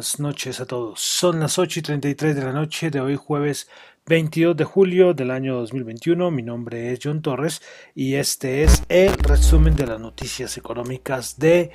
Buenas 0.00 0.18
noches 0.18 0.60
a 0.62 0.64
todos. 0.64 0.98
Son 0.98 1.40
las 1.40 1.58
8 1.58 1.80
y 1.80 1.82
33 1.82 2.34
de 2.34 2.42
la 2.42 2.52
noche 2.52 2.90
de 2.90 3.00
hoy 3.00 3.16
jueves 3.16 3.68
22 4.06 4.56
de 4.56 4.64
julio 4.64 5.12
del 5.12 5.30
año 5.30 5.56
2021. 5.56 6.30
Mi 6.30 6.42
nombre 6.42 6.90
es 6.90 7.00
John 7.02 7.20
Torres 7.20 7.60
y 7.94 8.14
este 8.14 8.62
es 8.62 8.82
el 8.88 9.12
resumen 9.12 9.76
de 9.76 9.86
las 9.86 10.00
noticias 10.00 10.56
económicas 10.56 11.38
de 11.38 11.72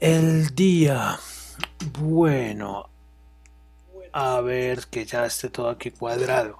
el 0.00 0.56
día. 0.56 1.20
Bueno, 2.00 2.90
a 4.12 4.40
ver 4.40 4.80
que 4.90 5.04
ya 5.04 5.24
esté 5.24 5.50
todo 5.50 5.68
aquí 5.68 5.92
cuadrado. 5.92 6.56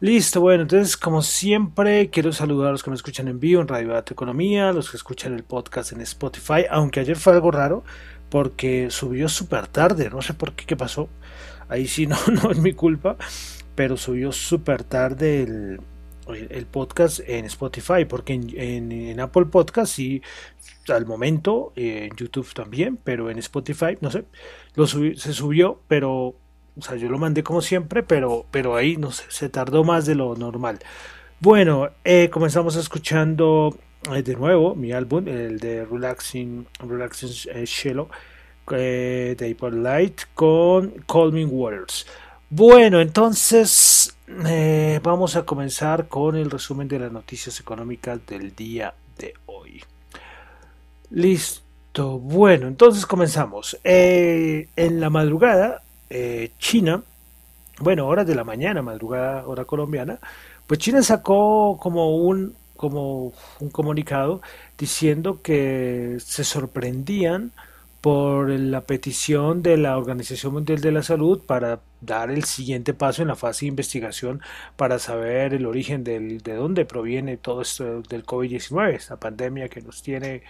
Listo, 0.00 0.40
bueno, 0.40 0.62
entonces 0.62 0.96
como 0.96 1.20
siempre 1.20 2.08
quiero 2.08 2.32
saludar 2.32 2.70
a 2.70 2.72
los 2.72 2.82
que 2.82 2.88
me 2.88 2.96
escuchan 2.96 3.28
en 3.28 3.38
vivo 3.38 3.60
en 3.60 3.68
Radio 3.68 3.88
Data 3.88 4.14
Economía, 4.14 4.72
los 4.72 4.90
que 4.90 4.96
escuchan 4.96 5.34
el 5.34 5.44
podcast 5.44 5.92
en 5.92 6.00
Spotify, 6.00 6.64
aunque 6.70 7.00
ayer 7.00 7.16
fue 7.16 7.34
algo 7.34 7.50
raro 7.50 7.84
porque 8.32 8.88
subió 8.88 9.28
súper 9.28 9.66
tarde, 9.66 10.08
no 10.08 10.22
sé 10.22 10.32
por 10.32 10.54
qué, 10.54 10.64
qué 10.64 10.74
pasó, 10.74 11.10
ahí 11.68 11.86
sí 11.86 12.06
no, 12.06 12.16
no 12.42 12.50
es 12.50 12.58
mi 12.60 12.72
culpa, 12.72 13.18
pero 13.74 13.98
subió 13.98 14.32
súper 14.32 14.84
tarde 14.84 15.42
el, 15.42 15.80
el, 16.48 16.64
podcast 16.64 17.20
en 17.26 17.44
Spotify, 17.44 18.06
porque 18.08 18.32
en, 18.32 18.90
en, 18.90 19.20
Apple 19.20 19.44
Podcast 19.44 19.92
sí, 19.92 20.22
al 20.88 21.04
momento, 21.04 21.74
en 21.76 22.16
YouTube 22.16 22.54
también, 22.54 22.96
pero 22.96 23.28
en 23.28 23.38
Spotify, 23.38 23.98
no 24.00 24.10
sé, 24.10 24.24
lo 24.76 24.86
se 24.86 25.14
subió, 25.34 25.82
pero 25.86 26.34
o 26.78 26.80
sea, 26.80 26.96
yo 26.96 27.10
lo 27.10 27.18
mandé 27.18 27.42
como 27.42 27.60
siempre, 27.60 28.02
pero, 28.02 28.46
pero 28.50 28.76
ahí 28.76 28.96
no 28.96 29.10
sé, 29.10 29.24
se 29.28 29.50
tardó 29.50 29.84
más 29.84 30.06
de 30.06 30.14
lo 30.14 30.36
normal. 30.36 30.78
Bueno, 31.38 31.90
eh, 32.02 32.30
comenzamos 32.30 32.76
escuchando 32.76 33.76
eh, 33.76 33.91
de 34.10 34.36
nuevo 34.36 34.74
mi 34.74 34.92
álbum, 34.92 35.28
el 35.28 35.58
de 35.58 35.84
Relaxing, 35.84 36.66
Relaxing 36.80 37.50
eh, 37.54 37.66
eh, 38.70 39.36
de 39.38 39.50
Apple 39.50 39.80
Light 39.80 40.22
con 40.34 40.90
Calming 41.06 41.48
Waters. 41.50 42.06
Bueno, 42.50 43.00
entonces 43.00 44.16
eh, 44.46 45.00
vamos 45.02 45.36
a 45.36 45.44
comenzar 45.44 46.08
con 46.08 46.36
el 46.36 46.50
resumen 46.50 46.88
de 46.88 46.98
las 46.98 47.12
noticias 47.12 47.58
económicas 47.60 48.24
del 48.26 48.54
día 48.54 48.94
de 49.18 49.34
hoy. 49.46 49.82
Listo. 51.10 52.18
Bueno, 52.18 52.68
entonces 52.68 53.06
comenzamos. 53.06 53.78
en 53.84 55.00
la 55.00 55.10
madrugada 55.10 55.82
eh, 56.14 56.50
China, 56.58 57.02
bueno, 57.80 58.06
horas 58.06 58.26
de 58.26 58.34
la 58.34 58.44
mañana, 58.44 58.82
madrugada, 58.82 59.46
hora 59.46 59.64
colombiana, 59.64 60.18
pues 60.66 60.78
China 60.78 61.02
sacó 61.02 61.78
como 61.80 62.18
un, 62.18 62.54
como 62.82 63.32
un 63.60 63.70
comunicado 63.70 64.42
diciendo 64.76 65.40
que 65.40 66.16
se 66.18 66.42
sorprendían 66.42 67.52
por 68.00 68.50
la 68.50 68.80
petición 68.80 69.62
de 69.62 69.76
la 69.76 69.96
Organización 69.96 70.54
Mundial 70.54 70.80
de 70.80 70.90
la 70.90 71.04
Salud 71.04 71.40
para 71.46 71.78
dar 72.02 72.30
el 72.30 72.44
siguiente 72.44 72.92
paso 72.92 73.22
en 73.22 73.28
la 73.28 73.36
fase 73.36 73.64
de 73.64 73.70
investigación 73.70 74.42
para 74.76 74.98
saber 74.98 75.54
el 75.54 75.66
origen 75.66 76.04
del, 76.04 76.42
de 76.42 76.54
dónde 76.54 76.84
proviene 76.84 77.36
todo 77.38 77.62
esto 77.62 78.02
del 78.02 78.26
COVID-19, 78.26 78.94
esta 78.94 79.16
pandemia 79.18 79.68
que 79.68 79.80
nos 79.80 80.02
tiene 80.02 80.42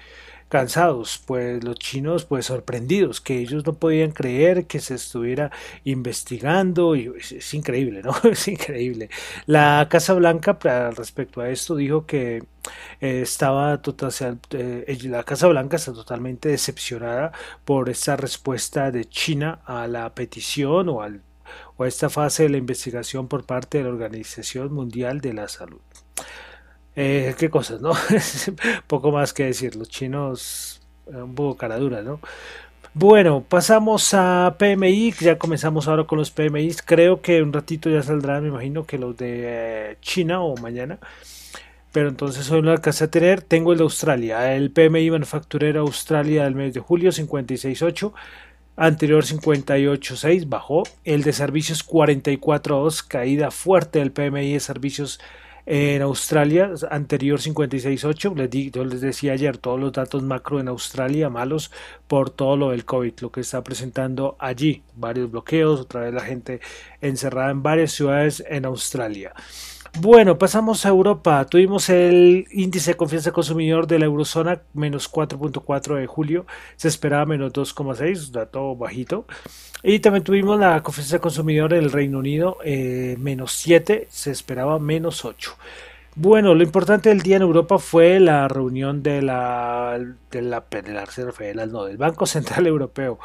cansados, 0.53 1.23
pues 1.25 1.65
los 1.65 1.79
chinos 1.79 2.27
pues 2.27 2.45
sorprendidos, 2.45 3.23
que 3.23 3.39
ellos 3.39 3.65
no 3.65 3.73
podían 3.73 4.11
creer 4.11 4.67
que 4.67 4.81
se 4.81 4.97
estuviera 4.97 5.51
investigando 5.85 6.95
y 6.95 7.11
es, 7.19 7.55
increíble, 7.55 8.03
¿no? 8.03 8.13
Es 8.31 8.49
increíble. 8.49 9.09
La 9.47 9.87
Casa 9.91 10.13
Blanca 10.13 10.59
respecto 10.95 11.41
a 11.41 11.49
esto 11.49 11.75
dijo 11.75 12.05
que 12.05 12.45
eh, 13.01 13.23
estaba 13.23 13.81
total, 13.81 14.13
eh, 14.51 14.99
la 15.05 15.25
Casa 15.25 15.47
Blanca 15.47 15.77
está 15.77 15.95
totalmente 15.95 16.51
decepcionada 16.51 17.33
por 17.65 17.89
esta 17.89 18.17
respuesta 18.17 18.91
de 18.91 19.07
China 19.07 19.61
a 19.65 19.87
la 19.87 20.15
petición 20.15 20.91
o 20.91 21.01
al 21.01 21.23
o 21.77 21.85
a 21.85 21.89
esta 21.89 22.09
fase 22.11 22.45
de 22.45 22.51
la 22.51 22.57
investigación 22.59 23.29
por 23.29 23.45
parte 23.45 23.79
de 23.79 23.85
la 23.85 23.91
Organización 23.91 24.73
Mundial 24.73 25.21
de 25.21 25.33
la 25.33 25.49
Salud. 25.49 25.81
Eh, 26.95 27.35
qué 27.39 27.49
cosas, 27.49 27.81
¿no? 27.81 27.93
Poco 28.87 29.13
más 29.13 29.33
que 29.33 29.45
decir, 29.45 29.77
los 29.77 29.89
chinos 29.89 30.83
eh, 31.07 31.17
un 31.17 31.35
poco 31.35 31.57
cara 31.57 31.79
dura, 31.79 32.03
¿no? 32.03 32.21
Bueno, 32.95 33.43
pasamos 33.49 34.13
a 34.13 34.57
PMI, 34.59 35.13
ya 35.13 35.39
comenzamos 35.39 35.89
ahora 35.89 36.05
con 36.05 36.19
los 36.19 36.31
PMI, 36.31 36.75
creo 36.85 37.23
que 37.23 37.43
un 37.43 37.53
ratito 37.53 37.89
ya 37.89 38.03
saldrán, 38.03 38.43
me 38.43 38.51
imagino 38.51 38.85
que 38.85 38.99
los 38.99 39.17
de 39.17 39.93
eh, 39.93 39.97
China 40.03 40.43
o 40.43 40.57
mañana, 40.59 40.99
pero 41.91 42.11
entonces 42.11 42.51
hoy 42.51 42.61
no 42.61 42.71
alcancé 42.71 43.05
a 43.05 43.11
tener, 43.11 43.41
tengo 43.41 43.73
el 43.73 43.79
de 43.79 43.85
Australia, 43.85 44.55
el 44.55 44.71
PMI 44.71 45.11
manufacturero 45.11 45.81
Australia 45.81 46.45
del 46.45 46.55
mes 46.55 46.75
de 46.75 46.81
julio 46.81 47.11
56.8, 47.11 48.13
anterior 48.83 49.23
58.6 49.25 50.49
bajó, 50.49 50.83
el 51.05 51.23
de 51.23 51.33
servicios 51.33 51.87
44.2, 51.87 53.07
caída 53.07 53.53
fuerte 53.53 54.01
del 54.01 54.11
PMI 54.11 54.55
de 54.55 54.59
servicios 54.59 55.21
en 55.67 56.03
Australia, 56.03 56.73
anterior 56.91 57.39
56.8, 57.39 58.35
les, 58.35 58.73
yo 58.73 58.85
les 58.85 59.01
decía 59.01 59.35
ayer, 59.35 59.57
todos 59.59 59.79
los 59.79 59.93
datos 59.93 60.25
macro 60.25 60.59
en 60.59 60.67
Australia 60.67 61.31
malos 61.31 61.71
por 62.09 62.31
todo 62.31 62.57
lo 62.57 62.71
del 62.71 62.85
COVID, 62.85 63.21
lo 63.21 63.31
que 63.31 63.43
está 63.43 63.63
presentando 63.63 64.35
allí, 64.41 64.83
varios 64.97 65.31
bloqueos, 65.31 65.79
otra 65.79 66.01
vez 66.01 66.13
la 66.13 66.23
gente 66.23 66.61
encerrada 67.01 67.53
en 67.53 67.63
varias 67.63 67.93
ciudades 67.93 68.43
en 68.49 68.65
Australia. 68.65 69.33
Bueno, 70.01 70.39
pasamos 70.39 70.87
a 70.87 70.89
Europa. 70.89 71.45
Tuvimos 71.45 71.91
el 71.91 72.47
índice 72.51 72.93
de 72.93 72.97
confianza 72.97 73.31
consumidor 73.31 73.87
de 73.87 73.99
la 73.99 74.07
eurozona 74.07 74.63
menos 74.73 75.13
4.4 75.13 75.97
de 75.97 76.07
julio. 76.07 76.47
Se 76.77 76.89
esperaba 76.89 77.27
menos 77.27 77.53
2.6, 77.53 78.31
dato 78.31 78.75
bajito. 78.75 79.27
Y 79.83 79.99
también 79.99 80.25
tuvimos 80.25 80.59
la 80.59 80.83
confianza 80.83 81.19
consumidor 81.19 81.73
del 81.75 81.93
Reino 81.93 82.19
Unido 82.19 82.57
eh, 82.65 83.17
menos 83.19 83.53
7, 83.53 84.07
se 84.09 84.31
esperaba 84.31 84.79
menos 84.79 85.27
8. 85.27 85.57
Bueno, 86.15 86.55
lo 86.55 86.63
importante 86.63 87.11
del 87.11 87.21
día 87.21 87.37
en 87.37 87.43
Europa 87.43 87.79
fue 87.79 88.19
la 88.21 88.49
reunión 88.49 89.03
de 89.03 89.23
la, 89.23 89.99
de 90.31 90.43
la, 90.43 90.65
de 90.71 91.67
no, 91.67 91.85
del 91.85 91.97
Banco 91.97 92.27
Central 92.27 92.67
Europeo. 92.67 93.19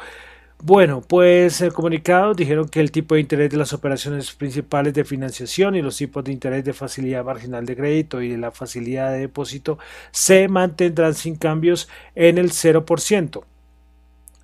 Bueno, 0.60 1.02
pues 1.02 1.60
el 1.60 1.72
comunicado 1.72 2.34
dijeron 2.34 2.68
que 2.68 2.80
el 2.80 2.90
tipo 2.90 3.14
de 3.14 3.20
interés 3.20 3.48
de 3.50 3.56
las 3.56 3.72
operaciones 3.72 4.32
principales 4.32 4.92
de 4.92 5.04
financiación 5.04 5.76
y 5.76 5.82
los 5.82 5.96
tipos 5.96 6.24
de 6.24 6.32
interés 6.32 6.64
de 6.64 6.72
facilidad 6.72 7.24
marginal 7.24 7.64
de 7.64 7.76
crédito 7.76 8.20
y 8.20 8.28
de 8.30 8.38
la 8.38 8.50
facilidad 8.50 9.12
de 9.12 9.20
depósito 9.20 9.78
se 10.10 10.48
mantendrán 10.48 11.14
sin 11.14 11.36
cambios 11.36 11.88
en 12.16 12.38
el 12.38 12.50
0%, 12.50 13.44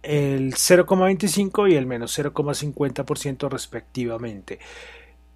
el 0.05 0.55
0,25 0.55 1.73
y 1.73 1.75
el 1.75 1.87
menos 1.87 2.17
0,50% 2.17 3.51
respectivamente. 3.51 4.61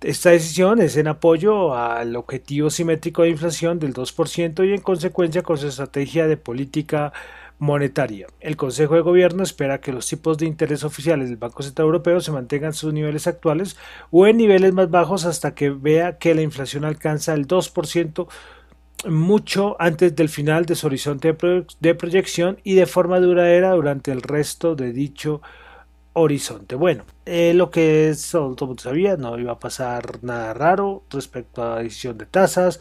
Esta 0.01 0.31
decisión 0.31 0.81
es 0.81 0.97
en 0.97 1.09
apoyo 1.09 1.75
al 1.75 2.15
objetivo 2.15 2.71
simétrico 2.71 3.23
de 3.23 3.31
inflación 3.31 3.81
del 3.81 3.93
2% 3.93 4.69
y 4.69 4.75
en 4.75 4.81
consecuencia 4.81 5.43
con 5.43 5.59
su 5.59 5.67
estrategia 5.67 6.29
de 6.29 6.37
política. 6.37 7.13
El 8.40 8.56
Consejo 8.56 8.94
de 8.94 9.00
Gobierno 9.00 9.43
espera 9.43 9.81
que 9.81 9.93
los 9.93 10.06
tipos 10.06 10.38
de 10.38 10.46
interés 10.46 10.84
oficiales 10.84 11.28
del 11.28 11.38
Banco 11.38 11.62
Central 11.62 11.87
Europeo 11.87 12.20
se 12.20 12.31
mantengan 12.31 12.69
en 12.69 12.75
sus 12.75 12.93
niveles 12.93 13.26
actuales 13.26 13.76
o 14.10 14.26
en 14.26 14.37
niveles 14.37 14.72
más 14.72 14.90
bajos 14.90 15.25
hasta 15.25 15.55
que 15.55 15.70
vea 15.70 16.19
que 16.19 16.34
la 16.34 16.43
inflación 16.43 16.84
alcanza 16.84 17.34
el 17.34 17.49
2% 17.49 18.28
mucho 19.06 19.76
antes 19.81 20.14
del 20.14 20.28
final 20.28 20.66
de 20.66 20.75
su 20.75 20.87
horizonte 20.87 21.37
de, 21.81 21.94
proyección 21.94 22.58
y 22.64 22.75
de 22.75 22.87
forma 22.87 23.20
duradera 23.20 23.72
durante 23.72 24.12
el 24.12 24.22
resto 24.22 24.75
de 24.75 24.93
dicho 24.93 25.40
horizonte. 26.12 26.75
Bueno, 26.75 27.05
eh, 27.26 27.55
lo 27.55 27.70
que 27.70 28.14
todo 28.31 28.56
el 28.60 28.66
mundo 28.66 28.82
sabía, 28.82 29.16
no 29.16 29.38
iba 29.38 29.52
a 29.52 29.58
pasar 29.58 30.22
nada 30.22 30.55
raro 30.55 31.05
respecto 31.10 31.62
a 31.62 31.76
la 31.76 31.82
decisión 31.82 32.19
de 32.19 32.26
tasas, 32.26 32.81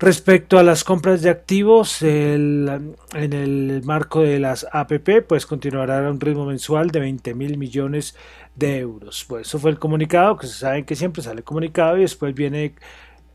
Respecto 0.00 0.58
a 0.58 0.62
las 0.62 0.82
compras 0.82 1.20
de 1.20 1.28
activos, 1.28 2.00
en 2.00 2.94
el 3.12 3.82
marco 3.84 4.22
de 4.22 4.38
las 4.40 4.66
APP, 4.72 5.26
pues 5.28 5.44
continuará 5.44 6.06
a 6.06 6.10
un 6.10 6.18
ritmo 6.18 6.46
mensual 6.46 6.88
de 6.90 7.00
20 7.00 7.34
mil 7.34 7.58
millones 7.58 8.16
de 8.56 8.78
euros. 8.78 9.26
Pues 9.28 9.46
eso 9.46 9.58
fue 9.58 9.70
el 9.70 9.78
comunicado, 9.78 10.38
que 10.38 10.46
se 10.46 10.54
saben 10.54 10.86
que 10.86 10.96
siempre 10.96 11.22
sale 11.22 11.42
comunicado 11.42 11.98
y 11.98 12.00
después 12.00 12.34
viene 12.34 12.74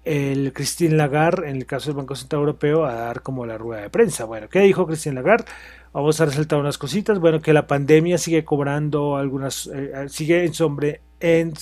el 0.06 0.54
Christine 0.54 0.96
Lagarde, 0.96 1.52
en 1.52 1.58
el 1.58 1.68
caso 1.68 1.92
del 1.92 1.98
Banco 1.98 2.16
Central 2.16 2.40
Europeo, 2.40 2.84
a 2.84 2.96
dar 2.96 3.22
como 3.22 3.46
la 3.46 3.60
rueda 3.60 3.84
de 3.84 3.92
prensa. 3.92 4.26
Bueno, 4.26 4.50
¿qué 4.50 4.62
dijo 4.62 4.88
Christine 4.88 5.14
Lagarde? 5.14 5.46
Vamos 5.94 6.20
a 6.20 6.26
resaltar 6.26 6.58
unas 6.58 6.80
cositas. 6.80 7.20
Bueno, 7.20 7.42
que 7.42 7.54
la 7.54 7.68
pandemia 7.68 8.18
sigue 8.18 8.44
cobrando 8.44 9.18
algunas, 9.18 9.68
eh, 9.68 10.06
sigue 10.08 10.44
en 10.44 10.56
sombre, 10.56 11.02
en, 11.20 11.54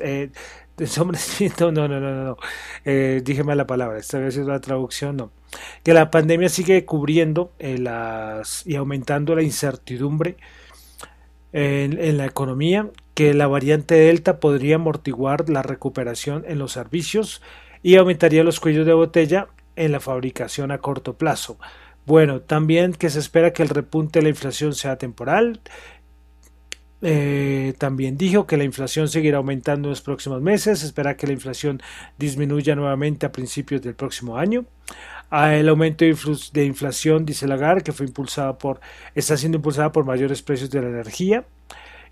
eh, 0.00 0.30
no, 1.60 1.72
no, 1.72 1.88
no, 1.88 2.00
no, 2.00 2.24
no. 2.24 2.36
Eh, 2.84 3.22
dije 3.24 3.42
mal 3.44 3.56
la 3.56 3.66
palabra, 3.66 3.98
esta 3.98 4.18
vez 4.18 4.36
es 4.36 4.46
la 4.46 4.60
traducción, 4.60 5.16
no. 5.16 5.30
Que 5.82 5.94
la 5.94 6.10
pandemia 6.10 6.48
sigue 6.48 6.84
cubriendo 6.84 7.52
eh, 7.58 7.78
las, 7.78 8.66
y 8.66 8.76
aumentando 8.76 9.34
la 9.34 9.42
incertidumbre 9.42 10.36
en, 11.52 11.98
en, 11.98 12.18
la 12.18 12.26
economía, 12.26 12.90
que 13.14 13.32
la 13.32 13.46
variante 13.46 13.94
Delta 13.94 14.38
podría 14.38 14.76
amortiguar 14.76 15.48
la 15.48 15.62
recuperación 15.62 16.44
en 16.46 16.58
los 16.58 16.72
servicios 16.72 17.40
y 17.82 17.96
aumentaría 17.96 18.44
los 18.44 18.60
cuellos 18.60 18.84
de 18.84 18.92
botella 18.92 19.48
en 19.76 19.92
la 19.92 20.00
fabricación 20.00 20.70
a 20.72 20.78
corto 20.78 21.14
plazo. 21.14 21.58
Bueno, 22.06 22.40
también 22.40 22.92
que 22.92 23.10
se 23.10 23.18
espera 23.18 23.52
que 23.52 23.64
el 23.64 23.68
repunte 23.68 24.20
de 24.20 24.24
la 24.24 24.28
inflación 24.28 24.74
sea 24.74 24.96
temporal 24.96 25.60
eh, 27.02 27.74
también 27.78 28.16
dijo 28.16 28.46
que 28.46 28.56
la 28.56 28.64
inflación 28.64 29.08
seguirá 29.08 29.38
aumentando 29.38 29.88
en 29.88 29.90
los 29.90 30.00
próximos 30.00 30.40
meses, 30.40 30.82
espera 30.82 31.16
que 31.16 31.26
la 31.26 31.34
inflación 31.34 31.80
disminuya 32.18 32.74
nuevamente 32.74 33.26
a 33.26 33.32
principios 33.32 33.82
del 33.82 33.94
próximo 33.94 34.36
año. 34.36 34.64
Ah, 35.30 35.54
el 35.54 35.68
aumento 35.68 36.04
de 36.04 36.64
inflación, 36.64 37.26
dice 37.26 37.48
Lagarde, 37.48 37.82
que 37.82 37.92
fue 37.92 38.06
impulsada 38.06 38.56
por, 38.58 38.80
está 39.14 39.36
siendo 39.36 39.56
impulsada 39.56 39.92
por 39.92 40.04
mayores 40.04 40.42
precios 40.42 40.70
de 40.70 40.82
la 40.82 40.88
energía. 40.88 41.44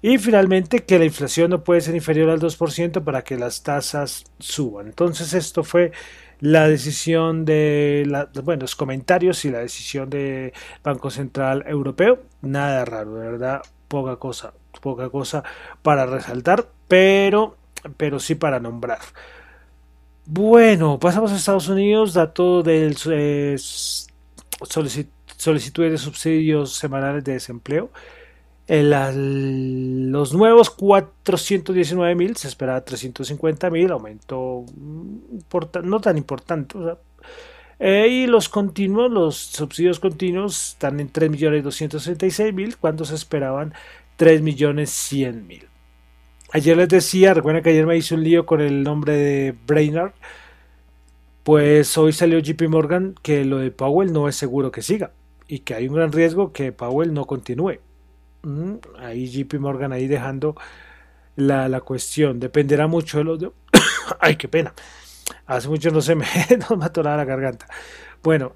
Y 0.02 0.19
finalmente 0.19 0.84
que 0.84 0.98
la 0.98 1.06
inflación 1.06 1.50
no 1.50 1.64
puede 1.64 1.80
ser 1.80 1.94
inferior 1.94 2.28
al 2.28 2.38
2% 2.38 3.02
para 3.04 3.25
que 3.25 3.38
las 3.38 3.62
tasas 3.62 4.25
suban. 4.38 4.88
Entonces 4.88 5.32
esto 5.32 5.64
fue 5.64 5.92
la 6.40 6.69
decisión 6.69 7.46
de 7.46 8.04
la, 8.06 8.28
los 8.34 8.76
comentarios 8.76 9.46
y 9.46 9.50
la 9.50 9.60
decisión 9.60 10.10
del 10.10 10.52
Banco 10.82 11.10
Central 11.10 11.64
Europeo. 11.66 12.22
Nada 12.42 12.84
raro, 12.84 13.14
de 13.14 13.30
verdad, 13.30 13.62
poca 13.88 14.16
cosa, 14.16 14.52
poca 14.84 15.08
cosa 15.08 15.42
para 15.81 16.04
resaltar, 16.04 16.69
pero, 16.88 17.56
pero 17.96 18.20
sí 18.20 18.34
para 18.34 18.60
nombrar. 18.60 18.98
Bueno, 20.26 20.98
pasamos 20.98 21.32
a 21.32 21.36
Estados 21.36 21.69
Unidos, 21.69 22.12
dato 22.12 22.62
del 22.62 22.94
eh, 23.10 23.56
solicitudes 23.58 25.92
de 25.92 25.98
subsidios 25.98 26.75
semanales 26.75 27.25
de 27.25 27.32
desempleo. 27.32 27.90
Los 28.69 30.34
nuevos 30.34 30.69
419 30.69 32.14
mil, 32.14 32.37
se 32.37 32.48
esperaba 32.48 32.84
350 32.84 33.70
mil, 33.70 33.90
aumento 33.90 34.66
no 35.82 36.00
tan 36.00 36.19
importante. 36.19 36.76
Eh, 37.78 38.08
y 38.08 38.26
los 38.26 38.48
continuos, 38.48 39.10
los 39.10 39.37
subsidios 39.37 39.98
continuos 39.98 40.72
están 40.72 41.00
en 41.00 41.08
3 41.08 41.30
millones 41.30 41.64
266 41.64 42.54
mil, 42.54 42.76
cuando 42.76 43.04
se 43.04 43.14
esperaban 43.14 43.75
3 44.16 44.43
millones 44.43 44.90
100 44.90 45.46
mil. 45.46 45.69
Ayer 46.52 46.76
les 46.76 46.88
decía, 46.88 47.34
recuerden 47.34 47.62
que 47.62 47.70
ayer 47.70 47.87
me 47.87 47.96
hice 47.96 48.14
un 48.14 48.22
lío 48.22 48.46
con 48.46 48.61
el 48.61 48.84
nombre 48.84 49.16
de 49.16 49.55
Brainerd. 49.66 50.12
Pues 51.43 51.99
hoy 51.99 52.12
salió 52.12 52.38
JP 52.38 52.69
Morgan 52.69 53.14
que 53.22 53.44
lo 53.44 53.58
de 53.58 53.70
Powell 53.70 54.12
no 54.12 54.28
es 54.28 54.37
seguro 54.37 54.70
que 54.70 54.81
siga 54.81 55.12
y 55.46 55.61
que 55.61 55.75
hay 55.75 55.88
un 55.88 55.94
gran 55.94 56.12
riesgo 56.12 56.52
que 56.52 56.72
Powell 56.72 57.12
no 57.12 57.26
continúe. 57.26 57.81
Mm, 58.43 58.75
ahí 58.99 59.26
JP 59.26 59.55
Morgan 59.61 59.93
ahí 59.93 60.06
dejando 60.06 60.55
la, 61.37 61.69
la 61.69 61.81
cuestión. 61.81 62.40
Dependerá 62.40 62.87
mucho 62.87 63.19
de 63.19 63.25
los... 63.25 63.40
De... 63.40 63.50
Ay, 64.20 64.37
qué 64.37 64.49
pena. 64.49 64.72
Hace 65.46 65.69
mucho 65.69 65.90
no 65.90 66.00
se 66.00 66.14
me, 66.14 66.26
no 66.70 66.76
me 66.76 67.02
la 67.02 67.25
garganta. 67.25 67.66
Bueno, 68.25 68.55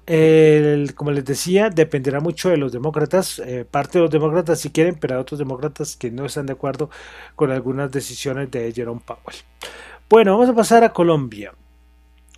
como 0.95 1.11
les 1.11 1.23
decía, 1.25 1.69
dependerá 1.69 2.19
mucho 2.19 2.49
de 2.49 2.57
los 2.57 2.71
demócratas. 2.71 3.37
Eh, 3.37 3.65
parte 3.69 3.99
de 3.99 4.01
los 4.01 4.09
demócratas 4.09 4.59
si 4.59 4.71
quieren, 4.71 4.95
pero 4.95 5.13
hay 5.13 5.21
otros 5.21 5.37
demócratas 5.37 5.95
que 5.95 6.09
no 6.09 6.25
están 6.25 6.47
de 6.47 6.53
acuerdo 6.53 6.89
con 7.35 7.51
algunas 7.51 7.91
decisiones 7.91 8.49
de 8.49 8.73
Jerome 8.73 9.01
Powell. 9.05 9.37
Bueno, 10.09 10.31
vamos 10.31 10.49
a 10.49 10.55
pasar 10.55 10.83
a 10.83 10.91
Colombia. 10.91 11.53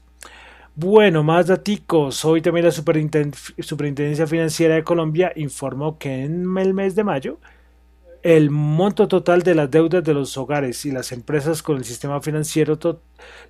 Bueno, 0.74 1.22
más 1.22 1.48
daticos. 1.48 2.24
Hoy 2.24 2.40
también 2.40 2.64
la 2.64 2.72
Superintendencia 2.72 4.26
Financiera 4.26 4.76
de 4.76 4.84
Colombia 4.84 5.30
informó 5.36 5.98
que 5.98 6.24
en 6.24 6.56
el 6.56 6.72
mes 6.72 6.94
de 6.94 7.04
mayo 7.04 7.38
el 8.22 8.48
monto 8.50 9.08
total 9.08 9.42
de 9.42 9.54
las 9.54 9.70
deudas 9.70 10.02
de 10.04 10.14
los 10.14 10.38
hogares 10.38 10.86
y 10.86 10.90
las 10.90 11.12
empresas 11.12 11.62
con 11.62 11.76
el 11.76 11.84
sistema 11.84 12.22
financiero 12.22 12.78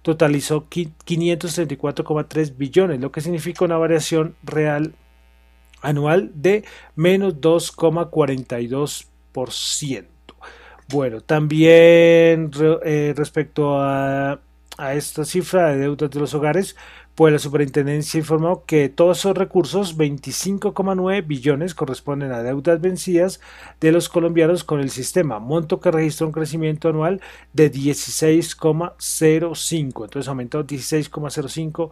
totalizó 0.02 0.68
534,3 0.68 2.56
billones, 2.56 3.00
lo 3.00 3.12
que 3.12 3.20
significa 3.20 3.64
una 3.64 3.78
variación 3.78 4.34
real 4.42 4.92
anual 5.80 6.32
de 6.34 6.64
menos 6.96 7.40
2,42%. 7.40 10.06
Bueno, 10.88 11.20
también 11.20 12.50
eh, 12.84 13.14
respecto 13.16 13.78
a, 13.78 14.40
a, 14.76 14.94
esta 14.94 15.24
cifra 15.24 15.70
de 15.70 15.78
deudas 15.78 16.10
de 16.10 16.18
los 16.18 16.34
hogares, 16.34 16.74
pues 17.14 17.32
la 17.32 17.38
superintendencia 17.38 18.18
informó 18.18 18.64
que 18.64 18.88
todos 18.88 19.18
esos 19.18 19.36
recursos, 19.36 19.96
25,9 19.98 21.26
billones, 21.26 21.74
corresponden 21.74 22.32
a 22.32 22.42
deudas 22.42 22.80
vencidas 22.80 23.42
de 23.78 23.92
los 23.92 24.08
colombianos 24.08 24.64
con 24.64 24.80
el 24.80 24.88
sistema, 24.90 25.38
monto 25.38 25.80
que 25.80 25.90
registró 25.90 26.28
un 26.28 26.32
crecimiento 26.32 26.88
anual 26.88 27.20
de 27.52 27.70
16,05, 27.70 30.04
entonces 30.04 30.28
aumentó 30.28 30.66
16,05 30.66 31.90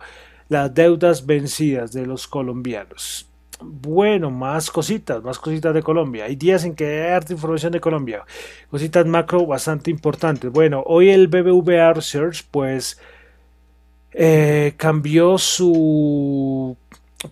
las 0.48 0.72
deudas 0.72 1.26
vencidas 1.26 1.92
de 1.92 2.06
los 2.06 2.26
colombianos. 2.26 3.28
Bueno, 3.60 4.30
más 4.30 4.70
cositas, 4.70 5.22
más 5.22 5.38
cositas 5.38 5.74
de 5.74 5.82
Colombia. 5.82 6.26
Hay 6.26 6.36
días 6.36 6.64
en 6.64 6.74
que 6.74 6.86
hay 6.86 7.12
harta 7.12 7.32
información 7.32 7.72
de 7.72 7.80
Colombia. 7.80 8.24
Cositas 8.70 9.04
macro 9.06 9.46
bastante 9.46 9.90
importantes. 9.90 10.50
Bueno, 10.52 10.82
hoy 10.86 11.10
el 11.10 11.28
BBVA 11.28 11.92
Research 11.92 12.46
pues 12.50 13.00
eh, 14.12 14.74
cambió 14.76 15.38
su 15.38 16.76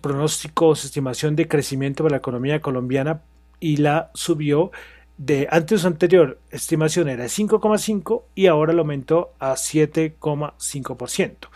pronóstico, 0.01 0.75
su 0.75 0.87
estimación 0.87 1.35
de 1.35 1.47
crecimiento 1.47 2.03
de 2.03 2.09
la 2.09 2.17
economía 2.17 2.61
colombiana 2.61 3.21
y 3.59 3.77
la 3.77 4.11
subió 4.13 4.71
de 5.17 5.47
antes 5.49 5.81
su 5.81 5.87
anterior 5.87 6.39
estimación 6.51 7.09
era 7.09 7.25
5,5 7.25 8.23
y 8.35 8.47
ahora 8.47 8.73
lo 8.73 8.81
aumentó 8.81 9.33
a 9.39 9.53
7,5%. 9.53 11.49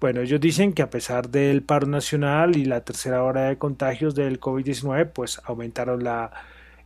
Bueno, 0.00 0.20
ellos 0.20 0.40
dicen 0.40 0.72
que 0.72 0.82
a 0.82 0.90
pesar 0.90 1.30
del 1.30 1.62
paro 1.62 1.86
nacional 1.86 2.56
y 2.56 2.64
la 2.66 2.82
tercera 2.82 3.22
hora 3.22 3.44
de 3.48 3.56
contagios 3.56 4.14
del 4.14 4.38
COVID-19, 4.40 5.10
pues 5.12 5.40
aumentaron 5.44 6.04
la, 6.04 6.30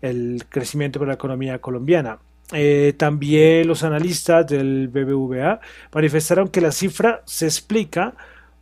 el 0.00 0.44
crecimiento 0.48 1.00
de 1.00 1.06
la 1.06 1.14
economía 1.14 1.58
colombiana. 1.60 2.18
Eh, 2.52 2.94
también 2.96 3.66
los 3.68 3.84
analistas 3.84 4.46
del 4.46 4.88
BBVA 4.88 5.60
manifestaron 5.92 6.48
que 6.48 6.60
la 6.60 6.72
cifra 6.72 7.22
se 7.24 7.46
explica 7.46 8.14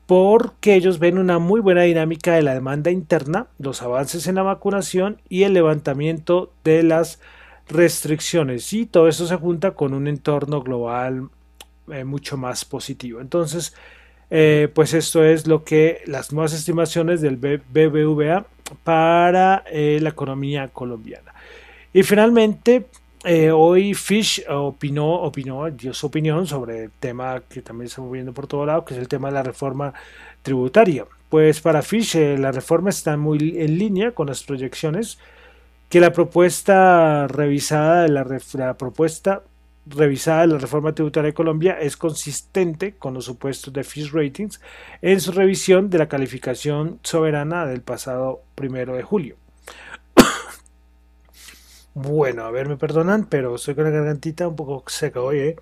porque 0.07 0.75
ellos 0.75 0.99
ven 0.99 1.19
una 1.19 1.38
muy 1.38 1.61
buena 1.61 1.83
dinámica 1.83 2.35
de 2.35 2.43
la 2.43 2.55
demanda 2.55 2.90
interna, 2.90 3.49
los 3.59 3.83
avances 3.83 4.26
en 4.26 4.37
la 4.37 4.43
vacunación 4.43 5.21
y 5.28 5.43
el 5.43 5.52
levantamiento 5.52 6.52
de 6.64 6.83
las 6.83 7.21
restricciones. 7.69 8.73
Y 8.73 8.87
todo 8.87 9.09
eso 9.09 9.26
se 9.26 9.37
junta 9.37 9.73
con 9.73 9.93
un 9.93 10.07
entorno 10.07 10.62
global 10.62 11.28
eh, 11.93 12.05
mucho 12.05 12.38
más 12.38 12.64
positivo. 12.64 13.21
Entonces, 13.21 13.75
eh, 14.30 14.68
pues 14.75 14.94
esto 14.94 15.25
es 15.25 15.47
lo 15.47 15.64
que 15.64 16.02
las 16.06 16.32
nuevas 16.32 16.52
estimaciones 16.52 17.20
del 17.20 17.37
BBVA 17.37 18.47
para 18.85 19.64
eh, 19.70 19.99
la 20.02 20.11
economía 20.11 20.68
colombiana. 20.68 21.32
Y 21.92 22.02
finalmente, 22.02 22.87
eh, 23.25 23.50
hoy 23.50 23.94
Fish 23.94 24.44
opinó, 24.49 25.30
dio 25.70 25.94
su 25.94 26.06
opinión 26.06 26.47
sobre 26.47 26.85
el 26.85 26.90
tema 26.90 27.42
que 27.49 27.62
también 27.62 27.87
está 27.87 28.02
moviendo 28.02 28.32
por 28.32 28.47
todo 28.47 28.66
lado, 28.66 28.85
que 28.85 28.94
es 28.94 29.00
el 29.00 29.08
tema 29.08 29.28
de 29.28 29.35
la 29.35 29.42
reforma 29.42 29.94
tributaria. 30.42 31.06
Pues 31.30 31.61
para 31.61 31.82
Fish 31.82 32.14
la 32.38 32.52
reforma 32.52 32.90
está 32.90 33.16
muy 33.16 33.56
en 33.58 33.78
línea 33.78 34.12
con 34.12 34.28
las 34.28 34.42
proyecciones 34.42 35.18
que 35.88 36.00
la 36.00 36.12
propuesta 36.12 37.26
revisada 37.28 38.02
de 38.02 38.08
la, 38.08 38.26
la 38.54 38.75
propuesta 38.75 39.42
revisada 39.88 40.42
de 40.42 40.49
la 40.49 40.59
reforma 40.59 40.95
tributaria 40.95 41.28
de 41.28 41.35
Colombia 41.35 41.78
es 41.80 41.97
consistente 41.97 42.97
con 42.97 43.14
los 43.14 43.25
supuestos 43.25 43.73
de 43.73 43.85
Fish 43.85 44.12
Ratings 44.12 44.61
en 45.02 45.21
su 45.21 45.33
revisión 45.33 45.90
de 45.90 45.99
la 45.99 46.09
calificación 46.09 47.00
soberana 47.02 47.66
del 47.66 47.83
pasado 47.83 48.42
primero 48.54 48.95
de 48.97 49.02
julio. 49.02 49.37
bueno, 51.95 52.45
a 52.45 52.50
ver, 52.50 52.68
me 52.68 52.76
perdonan, 52.76 53.26
pero 53.26 53.54
estoy 53.54 53.75
con 53.75 53.85
la 53.85 53.90
gargantita 53.90 54.49
un 54.49 54.57
poco 54.57 54.85
seca 54.88 55.21
hoy, 55.21 55.38
¿eh? 55.38 55.57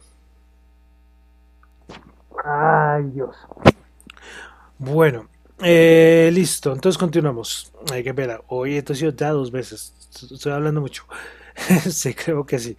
Ay, 2.44 3.04
Dios. 3.12 3.36
Bueno, 4.78 5.28
eh, 5.62 6.30
listo, 6.32 6.72
entonces 6.72 6.98
continuamos. 6.98 7.72
Hay 7.90 8.04
que 8.04 8.12
ver, 8.12 8.42
hoy 8.48 8.76
esto 8.76 8.92
ha 8.92 8.96
sido 8.96 9.12
ya 9.12 9.30
dos 9.30 9.50
veces. 9.50 9.94
Estoy 10.30 10.52
hablando 10.52 10.80
mucho. 10.80 11.04
sí, 11.90 12.14
creo 12.14 12.44
que 12.44 12.58
sí. 12.58 12.76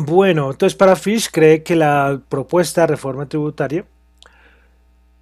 Bueno, 0.00 0.50
entonces 0.50 0.76
para 0.76 0.96
Fish 0.96 1.30
cree 1.30 1.62
que 1.62 1.76
la 1.76 2.20
propuesta 2.28 2.82
de 2.82 2.86
reforma 2.88 3.26
tributaria 3.28 3.86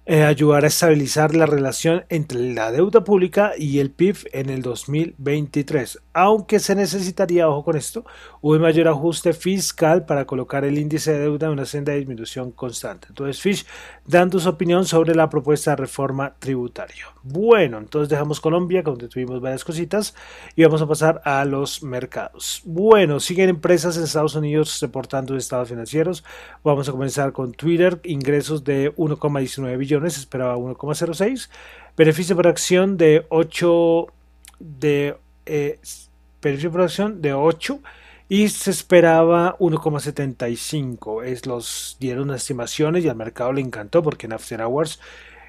eh, 0.07 0.23
ayudar 0.23 0.65
a 0.65 0.67
estabilizar 0.67 1.33
la 1.33 1.47
relación 1.47 2.05
entre 2.09 2.53
la 2.53 2.71
deuda 2.71 3.03
pública 3.03 3.53
y 3.57 3.79
el 3.79 3.89
PIB 3.89 4.17
en 4.33 4.51
el 4.51 4.61
2023, 4.61 5.99
aunque 6.13 6.59
se 6.59 6.75
necesitaría, 6.75 7.49
ojo 7.49 7.63
con 7.63 7.75
esto, 7.75 8.05
un 8.41 8.61
mayor 8.61 8.87
ajuste 8.87 9.33
fiscal 9.33 10.05
para 10.05 10.25
colocar 10.25 10.63
el 10.63 10.77
índice 10.77 11.11
de 11.11 11.21
deuda 11.21 11.47
en 11.47 11.53
una 11.53 11.65
senda 11.65 11.91
de 11.91 11.97
disminución 11.97 12.51
constante. 12.51 13.07
Entonces, 13.09 13.41
Fish 13.41 13.65
dando 14.05 14.39
su 14.39 14.47
opinión 14.47 14.85
sobre 14.85 15.15
la 15.15 15.27
propuesta 15.27 15.71
de 15.71 15.77
reforma 15.77 16.35
tributaria. 16.37 17.07
Bueno, 17.23 17.79
entonces 17.79 18.07
dejamos 18.07 18.39
Colombia, 18.39 18.83
donde 18.83 19.07
tuvimos 19.07 19.41
varias 19.41 19.63
cositas, 19.63 20.13
y 20.55 20.63
vamos 20.63 20.83
a 20.83 20.87
pasar 20.87 21.19
a 21.25 21.43
los 21.45 21.81
mercados. 21.81 22.61
Bueno, 22.63 23.19
siguen 23.19 23.49
empresas 23.49 23.97
en 23.97 24.03
Estados 24.03 24.35
Unidos 24.35 24.79
reportando 24.79 25.35
estados 25.35 25.69
financieros. 25.69 26.23
Vamos 26.63 26.87
a 26.87 26.91
comenzar 26.91 27.31
con 27.31 27.53
Twitter, 27.53 27.99
ingresos 28.03 28.63
de 28.63 28.95
1,19 28.95 29.75
billones 29.79 29.94
esperaba 30.03 30.57
1,06. 30.57 31.49
Beneficio 31.95 32.35
por 32.35 32.47
acción 32.47 32.97
de 32.97 33.25
8 33.29 34.07
de 34.59 35.17
eh, 35.45 35.79
beneficio 36.41 36.71
por 36.71 36.81
acción 36.81 37.21
de 37.21 37.33
8 37.33 37.79
y 38.27 38.49
se 38.49 38.71
esperaba 38.71 39.57
1,75. 39.59 41.23
Es 41.23 41.45
los 41.45 41.97
dieron 41.99 42.31
estimaciones 42.31 43.05
y 43.05 43.09
al 43.09 43.15
mercado 43.15 43.53
le 43.53 43.61
encantó 43.61 44.01
porque 44.03 44.25
en 44.25 44.33
After 44.33 44.61
Hours 44.61 44.99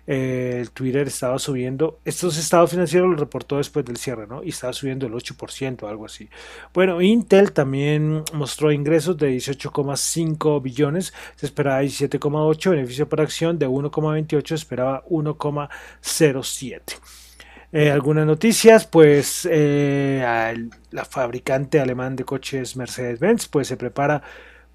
eh, 0.07 0.59
el 0.61 0.71
Twitter 0.71 1.07
estaba 1.09 1.39
subiendo, 1.39 1.99
estos 2.05 2.39
estados 2.39 2.71
financieros 2.71 3.11
lo 3.11 3.17
reportó 3.17 3.57
después 3.57 3.85
del 3.85 3.97
cierre, 3.97 4.27
¿no? 4.27 4.45
Y 4.45 4.51
estaba 4.51 4.73
subiendo 4.73 5.07
el 5.07 5.13
8%, 5.13 5.89
algo 5.89 6.07
así. 6.07 6.29
Bueno, 6.73 7.03
Intel 7.03 7.53
también 7.53 8.23
mostró 8.33 8.71
ingresos 8.71 9.17
de 9.17 9.37
18,5 9.37 10.63
billones, 10.63 11.13
se 11.35 11.47
esperaba 11.47 11.83
17,8, 11.83 12.71
beneficio 12.71 13.09
por 13.09 13.21
acción 13.21 13.59
de 13.59 13.69
1,28, 13.69 14.47
se 14.47 14.55
esperaba 14.55 15.05
1,07. 15.09 16.81
Eh, 17.73 17.91
algunas 17.91 18.27
noticias, 18.27 18.87
pues 18.87 19.47
eh, 19.51 20.25
la 20.93 21.05
fabricante 21.05 21.81
alemán 21.81 22.15
de 22.15 22.25
coches 22.25 22.77
Mercedes-Benz, 22.77 23.49
pues 23.49 23.67
se 23.69 23.77
prepara 23.77 24.23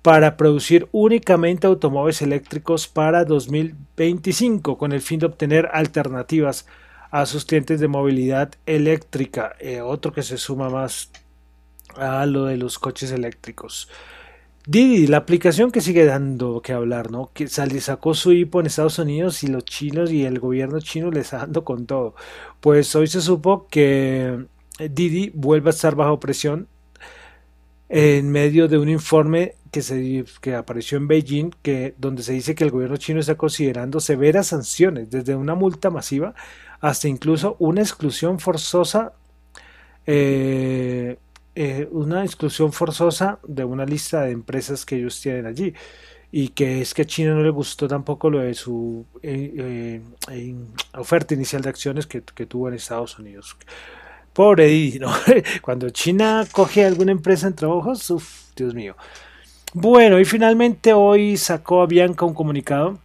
para 0.01 0.35
producir 0.37 0.87
únicamente 0.91 1.67
automóviles 1.67 2.21
eléctricos 2.21 2.87
para 2.87 3.23
2025 3.23 4.77
con 4.77 4.93
el 4.93 5.01
fin 5.01 5.19
de 5.19 5.27
obtener 5.27 5.69
alternativas 5.73 6.65
a 7.11 7.25
sus 7.25 7.45
clientes 7.45 7.79
de 7.79 7.87
movilidad 7.87 8.51
eléctrica, 8.65 9.53
eh, 9.59 9.81
otro 9.81 10.13
que 10.13 10.23
se 10.23 10.37
suma 10.37 10.69
más 10.69 11.11
a 11.97 12.25
lo 12.25 12.45
de 12.45 12.57
los 12.57 12.79
coches 12.79 13.11
eléctricos. 13.11 13.89
Didi, 14.65 15.07
la 15.07 15.17
aplicación 15.17 15.71
que 15.71 15.81
sigue 15.81 16.05
dando 16.05 16.61
que 16.61 16.71
hablar, 16.71 17.11
¿no? 17.11 17.31
Que 17.33 17.47
sacó 17.47 18.13
su 18.13 18.31
hipo 18.31 18.59
en 18.59 18.67
Estados 18.67 18.99
Unidos 18.99 19.43
y 19.43 19.47
los 19.47 19.65
chinos 19.65 20.11
y 20.11 20.23
el 20.23 20.39
gobierno 20.39 20.79
chino 20.79 21.09
le 21.09 21.21
está 21.21 21.39
dando 21.39 21.65
con 21.65 21.87
todo. 21.87 22.15
Pues 22.59 22.95
hoy 22.95 23.07
se 23.07 23.21
supo 23.21 23.67
que 23.69 24.45
Didi 24.77 25.31
vuelve 25.33 25.69
a 25.69 25.71
estar 25.71 25.95
bajo 25.95 26.19
presión 26.19 26.67
en 27.89 28.29
medio 28.29 28.67
de 28.67 28.77
un 28.77 28.87
informe 28.87 29.55
que, 29.71 29.81
se, 29.81 30.25
que 30.41 30.55
apareció 30.55 30.97
en 30.97 31.07
Beijing, 31.07 31.51
que, 31.61 31.95
donde 31.97 32.23
se 32.23 32.33
dice 32.33 32.55
que 32.55 32.63
el 32.63 32.71
gobierno 32.71 32.97
chino 32.97 33.19
está 33.19 33.35
considerando 33.35 33.99
severas 33.99 34.47
sanciones, 34.47 35.09
desde 35.09 35.35
una 35.35 35.55
multa 35.55 35.89
masiva 35.89 36.35
hasta 36.81 37.07
incluso 37.07 37.55
una 37.59 37.81
exclusión 37.81 38.39
forzosa, 38.39 39.13
eh, 40.05 41.17
eh, 41.55 41.87
una 41.91 42.25
exclusión 42.25 42.73
forzosa 42.73 43.39
de 43.47 43.63
una 43.63 43.85
lista 43.85 44.21
de 44.23 44.31
empresas 44.31 44.85
que 44.85 44.97
ellos 44.97 45.19
tienen 45.21 45.45
allí. 45.45 45.73
Y 46.33 46.49
que 46.49 46.81
es 46.81 46.93
que 46.93 47.01
a 47.01 47.05
China 47.05 47.33
no 47.33 47.43
le 47.43 47.49
gustó 47.49 47.89
tampoco 47.89 48.29
lo 48.29 48.39
de 48.39 48.53
su 48.53 49.05
eh, 49.21 50.01
oferta 50.93 51.33
inicial 51.33 51.61
de 51.61 51.69
acciones 51.69 52.07
que, 52.07 52.21
que 52.23 52.45
tuvo 52.45 52.69
en 52.69 52.75
Estados 52.75 53.19
Unidos. 53.19 53.57
Pobre 54.31 54.67
Didi, 54.67 54.99
¿no? 54.99 55.11
Cuando 55.61 55.89
China 55.89 56.47
coge 56.51 56.85
alguna 56.85 57.11
empresa 57.11 57.47
entre 57.47 57.67
ojos, 57.67 58.09
uff, 58.09 58.53
Dios 58.55 58.73
mío. 58.73 58.95
Bueno, 59.73 60.19
y 60.19 60.25
finalmente 60.25 60.91
hoy 60.91 61.37
sacó 61.37 61.81
a 61.81 61.85
Bianca 61.85 62.25
un 62.25 62.33
comunicado 62.33 62.99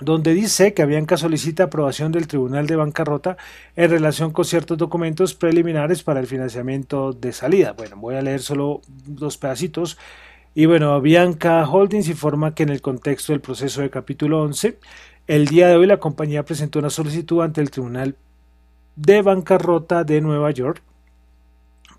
donde 0.00 0.34
dice 0.34 0.74
que 0.74 0.84
Bianca 0.84 1.16
solicita 1.16 1.64
aprobación 1.64 2.10
del 2.10 2.26
Tribunal 2.26 2.66
de 2.66 2.74
Bancarrota 2.74 3.36
en 3.76 3.90
relación 3.90 4.32
con 4.32 4.44
ciertos 4.44 4.76
documentos 4.78 5.34
preliminares 5.34 6.02
para 6.02 6.18
el 6.18 6.26
financiamiento 6.26 7.12
de 7.12 7.32
salida. 7.32 7.72
Bueno, 7.72 7.98
voy 7.98 8.16
a 8.16 8.22
leer 8.22 8.40
solo 8.40 8.82
dos 9.06 9.38
pedacitos. 9.38 9.96
Y 10.56 10.66
bueno, 10.66 11.00
Bianca 11.00 11.64
Holdings 11.64 12.08
informa 12.08 12.52
que 12.52 12.64
en 12.64 12.70
el 12.70 12.82
contexto 12.82 13.32
del 13.32 13.40
proceso 13.40 13.80
de 13.80 13.88
capítulo 13.88 14.42
11, 14.42 14.80
el 15.28 15.46
día 15.46 15.68
de 15.68 15.76
hoy 15.76 15.86
la 15.86 15.98
compañía 15.98 16.44
presentó 16.44 16.80
una 16.80 16.90
solicitud 16.90 17.42
ante 17.42 17.60
el 17.60 17.70
Tribunal 17.70 18.16
de 18.96 19.22
bancarrota 19.22 20.02
de 20.02 20.20
Nueva 20.20 20.50
York 20.50 20.82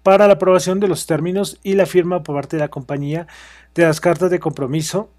para 0.07 0.25
la 0.25 0.35
aprobación 0.35 0.79
de 0.79 0.87
los 0.87 1.05
términos 1.05 1.59
y 1.63 1.73
la 1.73 1.85
firma 1.85 2.23
por 2.23 2.35
parte 2.35 2.55
de 2.55 2.61
la 2.61 2.69
compañía 2.69 3.27
de 3.75 3.83
las 3.83 3.99
cartas 3.99 4.31
de 4.31 4.39
compromiso 4.39 5.09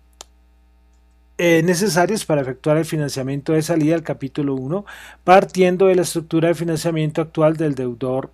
eh, 1.37 1.61
necesarias 1.63 2.25
para 2.25 2.41
efectuar 2.41 2.79
el 2.79 2.87
financiamiento 2.87 3.53
de 3.53 3.61
salida 3.61 3.97
al 3.97 4.03
capítulo 4.03 4.55
1, 4.55 4.87
partiendo 5.25 5.89
de 5.89 5.95
la 5.95 6.01
estructura 6.01 6.49
de 6.49 6.55
financiamiento 6.55 7.21
actual 7.21 7.59
del 7.59 7.75
deudor 7.75 8.33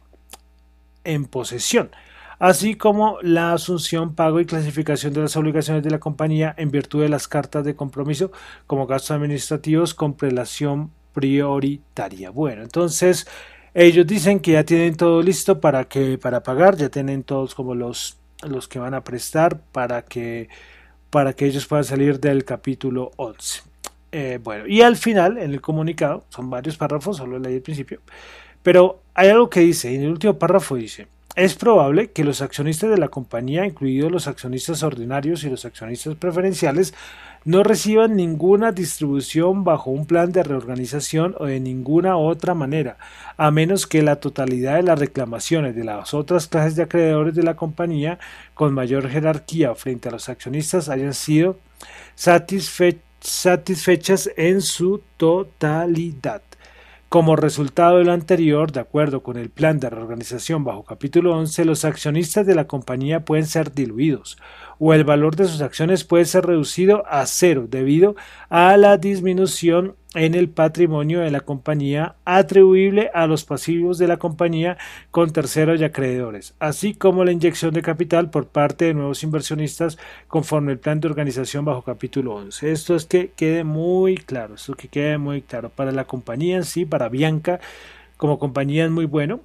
en 1.02 1.24
posesión, 1.24 1.90
así 2.38 2.76
como 2.76 3.18
la 3.20 3.52
asunción, 3.52 4.14
pago 4.14 4.38
y 4.38 4.46
clasificación 4.46 5.12
de 5.12 5.22
las 5.22 5.36
obligaciones 5.36 5.82
de 5.82 5.90
la 5.90 5.98
compañía 5.98 6.54
en 6.56 6.70
virtud 6.70 7.02
de 7.02 7.08
las 7.08 7.26
cartas 7.26 7.64
de 7.64 7.74
compromiso 7.74 8.30
como 8.68 8.86
gastos 8.86 9.10
administrativos 9.10 9.92
con 9.92 10.14
prelación 10.14 10.92
prioritaria. 11.14 12.30
Bueno, 12.30 12.62
entonces 12.62 13.26
ellos 13.74 14.06
dicen 14.06 14.40
que 14.40 14.52
ya 14.52 14.64
tienen 14.64 14.96
todo 14.96 15.20
listo 15.20 15.60
para 15.60 15.84
que 15.84 16.16
para 16.16 16.42
pagar, 16.42 16.76
ya 16.76 16.88
tienen 16.88 17.24
todos 17.24 17.54
como 17.54 17.74
los 17.74 18.18
los 18.42 18.68
que 18.68 18.78
van 18.78 18.94
a 18.94 19.02
prestar 19.02 19.60
para 19.72 20.02
que 20.02 20.48
para 21.10 21.32
que 21.32 21.46
ellos 21.46 21.66
puedan 21.66 21.84
salir 21.84 22.18
del 22.18 22.44
capítulo 22.44 23.12
11. 23.16 23.62
Eh, 24.10 24.38
bueno, 24.42 24.66
y 24.66 24.82
al 24.82 24.96
final, 24.96 25.38
en 25.38 25.52
el 25.52 25.60
comunicado, 25.60 26.24
son 26.28 26.50
varios 26.50 26.76
párrafos, 26.76 27.16
solo 27.16 27.38
leí 27.38 27.54
el 27.54 27.62
principio, 27.62 28.00
pero 28.62 29.00
hay 29.14 29.28
algo 29.28 29.50
que 29.50 29.60
dice, 29.60 29.94
en 29.94 30.02
el 30.02 30.10
último 30.10 30.38
párrafo 30.38 30.76
dice, 30.76 31.06
es 31.36 31.54
probable 31.54 32.10
que 32.12 32.22
los 32.22 32.42
accionistas 32.42 32.90
de 32.90 32.98
la 32.98 33.08
compañía, 33.08 33.66
incluidos 33.66 34.10
los 34.10 34.28
accionistas 34.28 34.82
ordinarios 34.84 35.42
y 35.44 35.50
los 35.50 35.64
accionistas 35.64 36.14
preferenciales, 36.14 36.94
no 37.44 37.62
reciban 37.62 38.16
ninguna 38.16 38.72
distribución 38.72 39.64
bajo 39.64 39.90
un 39.90 40.06
plan 40.06 40.32
de 40.32 40.42
reorganización 40.42 41.34
o 41.38 41.44
de 41.46 41.60
ninguna 41.60 42.16
otra 42.16 42.54
manera, 42.54 42.96
a 43.36 43.50
menos 43.50 43.86
que 43.86 44.02
la 44.02 44.16
totalidad 44.16 44.76
de 44.76 44.82
las 44.82 44.98
reclamaciones 44.98 45.76
de 45.76 45.84
las 45.84 46.14
otras 46.14 46.48
clases 46.48 46.76
de 46.76 46.84
acreedores 46.84 47.34
de 47.34 47.42
la 47.42 47.56
compañía 47.56 48.18
con 48.54 48.72
mayor 48.72 49.10
jerarquía 49.10 49.74
frente 49.74 50.08
a 50.08 50.12
los 50.12 50.28
accionistas 50.28 50.88
hayan 50.88 51.14
sido 51.14 51.58
satisfechas 52.14 54.30
en 54.36 54.62
su 54.62 55.02
totalidad. 55.16 56.42
Como 57.14 57.36
resultado 57.36 57.98
de 57.98 58.04
lo 58.04 58.10
anterior, 58.10 58.72
de 58.72 58.80
acuerdo 58.80 59.22
con 59.22 59.36
el 59.36 59.48
plan 59.48 59.78
de 59.78 59.88
reorganización 59.88 60.64
bajo 60.64 60.82
capítulo 60.82 61.36
11, 61.36 61.64
los 61.64 61.84
accionistas 61.84 62.44
de 62.44 62.56
la 62.56 62.66
compañía 62.66 63.24
pueden 63.24 63.46
ser 63.46 63.72
diluidos 63.72 64.36
o 64.80 64.94
el 64.94 65.04
valor 65.04 65.36
de 65.36 65.44
sus 65.44 65.60
acciones 65.60 66.02
puede 66.02 66.24
ser 66.24 66.44
reducido 66.44 67.04
a 67.06 67.24
cero 67.26 67.68
debido 67.70 68.16
a 68.48 68.76
la 68.76 68.96
disminución 68.98 69.94
en 70.14 70.34
el 70.34 70.48
patrimonio 70.48 71.20
de 71.20 71.30
la 71.30 71.40
compañía 71.40 72.16
atribuible 72.24 73.10
a 73.14 73.26
los 73.26 73.44
pasivos 73.44 73.98
de 73.98 74.08
la 74.08 74.16
compañía 74.16 74.78
con 75.10 75.32
terceros 75.32 75.80
y 75.80 75.84
acreedores, 75.84 76.54
así 76.58 76.94
como 76.94 77.24
la 77.24 77.32
inyección 77.32 77.74
de 77.74 77.82
capital 77.82 78.30
por 78.30 78.46
parte 78.46 78.86
de 78.86 78.94
nuevos 78.94 79.22
inversionistas 79.22 79.98
conforme 80.28 80.72
el 80.72 80.78
plan 80.78 81.00
de 81.00 81.08
organización 81.08 81.64
bajo 81.64 81.82
capítulo 81.82 82.34
11. 82.34 82.72
Esto 82.72 82.94
es 82.94 83.06
que 83.06 83.32
quede 83.36 83.64
muy 83.64 84.16
claro, 84.16 84.54
esto 84.54 84.74
que 84.74 84.88
quede 84.88 85.18
muy 85.18 85.42
claro 85.42 85.70
para 85.70 85.92
la 85.92 86.04
compañía 86.04 86.56
en 86.56 86.64
sí, 86.64 86.84
para 86.84 87.08
Bianca 87.08 87.60
como 88.16 88.38
compañía 88.38 88.84
es 88.84 88.90
muy 88.90 89.06
bueno 89.06 89.40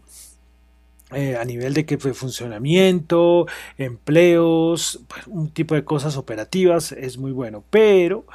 eh, 1.12 1.36
a 1.38 1.44
nivel 1.44 1.74
de 1.74 1.88
que 1.88 1.98
fue 1.98 2.14
funcionamiento, 2.14 3.48
empleos, 3.80 5.02
pues, 5.08 5.26
un 5.26 5.50
tipo 5.50 5.74
de 5.74 5.84
cosas 5.84 6.18
operativas 6.18 6.92
es 6.92 7.18
muy 7.18 7.32
bueno, 7.32 7.64
pero 7.72 8.26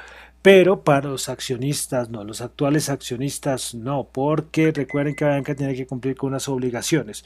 pero 0.45 0.85
para 0.85 1.09
los 1.09 1.31
accionistas 1.31 2.11
no, 2.11 2.23
los 2.23 2.43
actuales 2.43 2.91
accionistas 2.91 3.75
no, 3.75 4.11
porque 4.13 4.73
recuerden 4.73 5.15
que 5.15 5.25
banca 5.25 5.55
tiene 5.55 5.75
que 5.75 5.87
cumplir 5.87 6.17
con 6.17 6.29
unas 6.29 6.51
obligaciones 6.51 7.25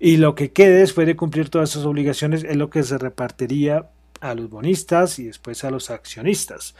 y 0.00 0.16
lo 0.16 0.34
que 0.34 0.50
quede 0.50 0.80
después 0.80 1.06
de 1.06 1.14
cumplir 1.14 1.50
todas 1.50 1.70
esas 1.70 1.84
obligaciones 1.84 2.42
es 2.42 2.56
lo 2.56 2.68
que 2.68 2.82
se 2.82 2.98
repartiría 2.98 3.86
a 4.20 4.34
los 4.34 4.50
bonistas 4.50 5.20
y 5.20 5.26
después 5.26 5.62
a 5.62 5.70
los 5.70 5.88
accionistas. 5.88 6.74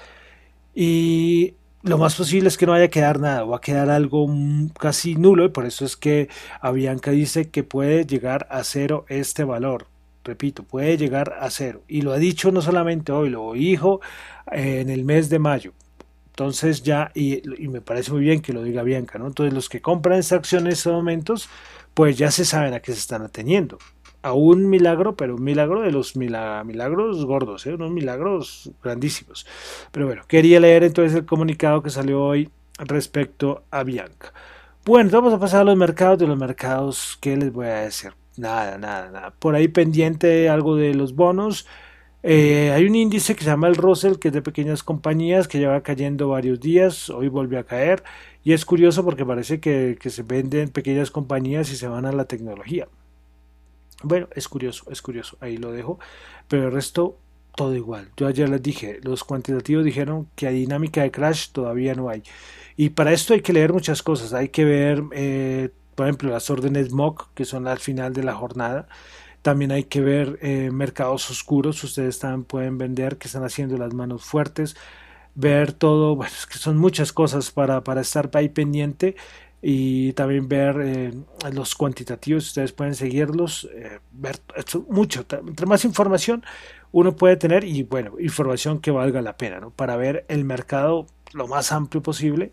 Y 0.74 1.54
lo 1.84 1.96
más 1.96 2.16
posible 2.16 2.48
es 2.48 2.56
que 2.56 2.66
no 2.66 2.72
vaya 2.72 2.86
a 2.86 2.88
quedar 2.88 3.20
nada, 3.20 3.44
va 3.44 3.58
a 3.58 3.60
quedar 3.60 3.88
algo 3.88 4.28
casi 4.80 5.14
nulo 5.14 5.44
y 5.44 5.50
por 5.50 5.64
eso 5.64 5.84
es 5.84 5.96
que 5.96 6.28
Avianca 6.60 7.12
dice 7.12 7.50
que 7.50 7.62
puede 7.62 8.04
llegar 8.04 8.48
a 8.50 8.64
cero 8.64 9.04
este 9.08 9.44
valor. 9.44 9.86
Repito, 10.24 10.62
puede 10.62 10.98
llegar 10.98 11.36
a 11.40 11.48
cero. 11.50 11.82
Y 11.88 12.02
lo 12.02 12.12
ha 12.12 12.18
dicho 12.18 12.52
no 12.52 12.60
solamente 12.60 13.12
hoy, 13.12 13.30
lo 13.30 13.54
dijo 13.54 14.00
en 14.52 14.90
el 14.90 15.04
mes 15.04 15.28
de 15.28 15.38
mayo. 15.38 15.72
Entonces 16.30 16.82
ya, 16.82 17.10
y, 17.14 17.42
me 17.68 17.80
parece 17.80 18.12
muy 18.12 18.20
bien 18.20 18.40
que 18.40 18.52
lo 18.52 18.62
diga 18.62 18.82
Bianca, 18.82 19.18
¿no? 19.18 19.26
Entonces 19.26 19.52
los 19.52 19.68
que 19.68 19.80
compran 19.80 20.18
esta 20.18 20.36
acción 20.36 20.66
en 20.66 20.72
estos 20.72 20.92
momentos, 20.92 21.48
pues 21.94 22.16
ya 22.16 22.30
se 22.30 22.44
saben 22.44 22.74
a 22.74 22.80
qué 22.80 22.92
se 22.92 22.98
están 22.98 23.22
ateniendo 23.22 23.78
a 24.22 24.32
un 24.32 24.68
milagro, 24.68 25.16
pero 25.16 25.36
un 25.36 25.44
milagro 25.44 25.82
de 25.82 25.92
los 25.92 26.16
milagros 26.16 27.24
gordos, 27.24 27.66
¿eh? 27.66 27.74
unos 27.74 27.90
milagros 27.90 28.70
grandísimos. 28.82 29.46
Pero 29.92 30.06
bueno, 30.06 30.22
quería 30.26 30.60
leer 30.60 30.84
entonces 30.84 31.16
el 31.16 31.26
comunicado 31.26 31.82
que 31.82 31.90
salió 31.90 32.22
hoy 32.22 32.50
respecto 32.78 33.64
a 33.70 33.84
Bianca. 33.84 34.32
Bueno, 34.84 35.10
vamos 35.10 35.34
a 35.34 35.38
pasar 35.38 35.60
a 35.60 35.64
los 35.64 35.76
mercados. 35.76 36.18
De 36.18 36.26
los 36.26 36.38
mercados, 36.38 37.18
¿qué 37.20 37.36
les 37.36 37.52
voy 37.52 37.66
a 37.66 37.80
decir? 37.80 38.12
Nada, 38.36 38.78
nada, 38.78 39.10
nada. 39.10 39.34
Por 39.38 39.54
ahí 39.54 39.68
pendiente 39.68 40.48
algo 40.48 40.76
de 40.76 40.94
los 40.94 41.14
bonos. 41.14 41.66
Eh, 42.22 42.72
hay 42.72 42.84
un 42.84 42.96
índice 42.96 43.36
que 43.36 43.44
se 43.44 43.50
llama 43.50 43.68
el 43.68 43.76
Russell, 43.76 44.16
que 44.16 44.28
es 44.28 44.34
de 44.34 44.42
pequeñas 44.42 44.82
compañías, 44.82 45.46
que 45.46 45.58
lleva 45.58 45.82
cayendo 45.82 46.28
varios 46.28 46.60
días, 46.60 47.10
hoy 47.10 47.28
volvió 47.28 47.60
a 47.60 47.64
caer, 47.64 48.02
y 48.42 48.52
es 48.52 48.64
curioso 48.64 49.04
porque 49.04 49.24
parece 49.24 49.60
que, 49.60 49.96
se 50.04 50.22
venden 50.22 50.70
pequeñas 50.70 51.10
compañías 51.10 51.70
y 51.70 51.76
se 51.76 51.86
van 51.86 52.06
a 52.06 52.12
la 52.12 52.24
tecnología. 52.24 52.88
Bueno, 54.02 54.28
es 54.34 54.48
curioso, 54.48 54.90
es 54.90 55.02
curioso, 55.02 55.36
ahí 55.40 55.56
lo 55.56 55.72
dejo, 55.72 55.98
pero 56.48 56.66
el 56.66 56.72
resto 56.72 57.18
todo 57.56 57.74
igual. 57.74 58.10
Yo 58.16 58.28
ayer 58.28 58.48
les 58.48 58.62
dije, 58.62 59.00
los 59.02 59.24
cuantitativos 59.24 59.84
dijeron 59.84 60.28
que 60.36 60.46
hay 60.46 60.60
dinámica 60.60 61.02
de 61.02 61.10
crash 61.10 61.50
todavía 61.50 61.94
no 61.94 62.08
hay. 62.08 62.22
Y 62.76 62.90
para 62.90 63.12
esto 63.12 63.34
hay 63.34 63.40
que 63.42 63.52
leer 63.52 63.72
muchas 63.72 64.02
cosas, 64.02 64.32
hay 64.32 64.50
que 64.50 64.64
ver, 64.64 65.02
eh, 65.12 65.70
por 65.96 66.06
ejemplo, 66.06 66.30
las 66.30 66.50
órdenes 66.50 66.92
MOC, 66.92 67.34
que 67.34 67.44
son 67.44 67.66
al 67.66 67.78
final 67.80 68.12
de 68.12 68.22
la 68.22 68.34
jornada. 68.34 68.88
También 69.42 69.72
hay 69.72 69.84
que 69.84 70.00
ver 70.00 70.38
eh, 70.42 70.70
mercados 70.72 71.30
oscuros, 71.30 71.82
ustedes 71.84 72.18
también 72.18 72.44
pueden 72.44 72.78
vender, 72.78 73.18
que 73.18 73.28
están 73.28 73.44
haciendo 73.44 73.76
las 73.76 73.94
manos 73.94 74.24
fuertes, 74.24 74.76
ver 75.34 75.72
todo, 75.72 76.16
bueno, 76.16 76.32
es 76.36 76.46
que 76.46 76.58
son 76.58 76.76
muchas 76.76 77.12
cosas 77.12 77.50
para, 77.50 77.82
para 77.84 78.00
estar 78.00 78.30
ahí 78.34 78.48
pendiente 78.48 79.16
y 79.62 80.12
también 80.12 80.48
ver 80.48 80.76
eh, 80.80 81.12
los 81.52 81.74
cuantitativos, 81.74 82.46
ustedes 82.46 82.72
pueden 82.72 82.94
seguirlos, 82.94 83.68
eh, 83.74 84.00
ver 84.12 84.40
mucho, 84.88 85.24
entre 85.30 85.66
más 85.66 85.84
información 85.84 86.44
uno 86.92 87.16
puede 87.16 87.36
tener 87.36 87.64
y 87.64 87.82
bueno, 87.82 88.12
información 88.18 88.80
que 88.80 88.90
valga 88.90 89.20
la 89.22 89.36
pena, 89.36 89.60
¿no? 89.60 89.70
Para 89.70 89.96
ver 89.96 90.24
el 90.28 90.44
mercado 90.44 91.06
lo 91.32 91.46
más 91.46 91.72
amplio 91.72 92.02
posible, 92.02 92.50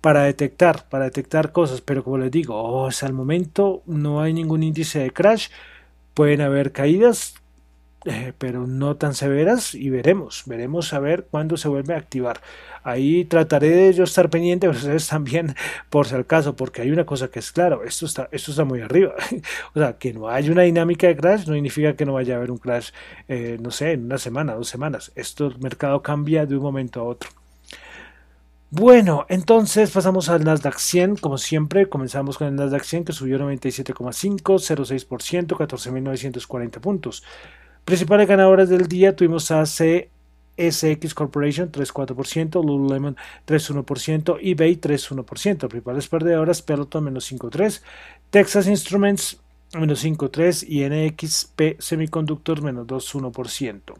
para 0.00 0.24
detectar, 0.24 0.88
para 0.88 1.04
detectar 1.04 1.52
cosas, 1.52 1.80
pero 1.80 2.04
como 2.04 2.18
les 2.18 2.30
digo, 2.30 2.56
oh, 2.56 2.86
hasta 2.86 3.06
el 3.06 3.12
momento 3.12 3.82
no 3.86 4.20
hay 4.22 4.32
ningún 4.32 4.62
índice 4.62 5.00
de 5.00 5.10
crash, 5.10 5.48
pueden 6.14 6.40
haber 6.40 6.72
caídas, 6.72 7.34
eh, 8.06 8.34
pero 8.36 8.66
no 8.66 8.96
tan 8.96 9.14
severas 9.14 9.74
y 9.74 9.88
veremos, 9.88 10.42
veremos 10.46 10.92
a 10.92 10.98
ver 10.98 11.26
cuándo 11.30 11.56
se 11.56 11.68
vuelve 11.68 11.94
a 11.94 11.98
activar. 11.98 12.40
Ahí 12.82 13.24
trataré 13.24 13.70
de 13.70 13.92
yo 13.94 14.04
estar 14.04 14.28
pendiente, 14.28 14.66
pero 14.66 14.78
ustedes 14.78 15.08
también, 15.08 15.54
por 15.90 16.06
si 16.06 16.14
al 16.14 16.26
caso, 16.26 16.54
porque 16.54 16.82
hay 16.82 16.90
una 16.90 17.06
cosa 17.06 17.28
que 17.28 17.38
es 17.38 17.50
claro, 17.50 17.82
esto 17.82 18.04
está, 18.04 18.28
esto 18.30 18.50
está 18.50 18.64
muy 18.64 18.80
arriba. 18.82 19.14
o 19.74 19.78
sea, 19.80 19.96
que 19.98 20.12
no 20.12 20.28
haya 20.28 20.52
una 20.52 20.62
dinámica 20.62 21.06
de 21.06 21.16
crash 21.16 21.46
no 21.46 21.54
significa 21.54 21.96
que 21.96 22.04
no 22.04 22.12
vaya 22.12 22.34
a 22.34 22.36
haber 22.38 22.50
un 22.50 22.58
crash, 22.58 22.90
eh, 23.28 23.58
no 23.60 23.70
sé, 23.70 23.92
en 23.92 24.04
una 24.04 24.18
semana, 24.18 24.54
dos 24.54 24.68
semanas. 24.68 25.12
Esto, 25.14 25.46
el 25.46 25.58
mercado 25.58 26.02
cambia 26.02 26.46
de 26.46 26.56
un 26.56 26.62
momento 26.62 27.00
a 27.00 27.04
otro. 27.04 27.30
Bueno, 28.70 29.24
entonces 29.28 29.90
pasamos 29.92 30.28
al 30.28 30.42
Nasdaq 30.42 30.78
100, 30.78 31.16
como 31.16 31.38
siempre, 31.38 31.88
comenzamos 31.88 32.38
con 32.38 32.48
el 32.48 32.56
Nasdaq 32.56 32.82
100 32.82 33.04
que 33.04 33.12
subió 33.12 33.38
97,5, 33.38 34.42
0,6%, 34.42 35.46
14.940 35.56 36.80
puntos. 36.80 37.22
Principales 37.84 38.26
ganadoras 38.26 38.68
del 38.68 38.88
día 38.88 39.14
tuvimos 39.14 39.50
a 39.52 39.62
CSX 39.62 41.14
Corporation 41.14 41.70
3,4%, 41.70 42.64
Lululemon 42.64 43.16
3,1%, 43.46 44.38
eBay 44.40 44.76
3,1%. 44.76 45.68
Principales 45.68 46.08
perdedoras 46.08 46.62
Peloton 46.62 47.04
menos 47.04 47.30
5,3%, 47.30 47.80
Texas 48.30 48.66
Instruments 48.66 49.38
menos 49.74 50.04
5,3% 50.04 50.66
y 50.66 50.88
NXP 50.88 51.80
Semiconductors 51.80 52.62
menos 52.62 52.86
2,1%. 52.86 53.94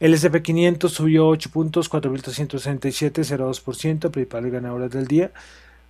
El 0.00 0.14
SP500 0.14 0.88
subió 0.88 1.28
8 1.28 1.50
puntos, 1.50 1.90
4.367, 1.90 3.24
0,2%, 3.24 4.10
principales 4.10 4.52
ganadoras 4.52 4.90
del 4.90 5.06
día. 5.06 5.32